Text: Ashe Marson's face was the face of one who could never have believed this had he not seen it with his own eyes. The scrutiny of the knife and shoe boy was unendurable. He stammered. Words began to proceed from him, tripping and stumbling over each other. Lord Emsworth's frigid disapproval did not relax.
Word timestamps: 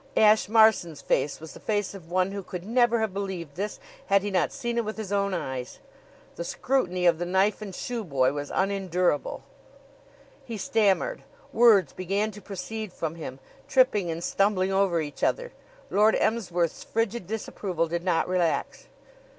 Ashe 0.17 0.49
Marson's 0.49 1.03
face 1.03 1.39
was 1.39 1.53
the 1.53 1.59
face 1.59 1.93
of 1.93 2.09
one 2.09 2.31
who 2.31 2.41
could 2.41 2.65
never 2.65 3.01
have 3.01 3.13
believed 3.13 3.53
this 3.53 3.79
had 4.07 4.23
he 4.23 4.31
not 4.31 4.51
seen 4.51 4.79
it 4.79 4.83
with 4.83 4.97
his 4.97 5.11
own 5.11 5.31
eyes. 5.31 5.77
The 6.37 6.43
scrutiny 6.43 7.05
of 7.05 7.19
the 7.19 7.25
knife 7.27 7.61
and 7.61 7.75
shoe 7.75 8.03
boy 8.03 8.33
was 8.33 8.49
unendurable. 8.49 9.43
He 10.43 10.57
stammered. 10.57 11.23
Words 11.53 11.93
began 11.93 12.31
to 12.31 12.41
proceed 12.41 12.91
from 12.91 13.13
him, 13.13 13.37
tripping 13.67 14.09
and 14.09 14.23
stumbling 14.23 14.71
over 14.73 15.01
each 15.01 15.21
other. 15.23 15.51
Lord 15.91 16.15
Emsworth's 16.15 16.83
frigid 16.83 17.27
disapproval 17.27 17.85
did 17.85 18.03
not 18.03 18.27
relax. 18.27 18.87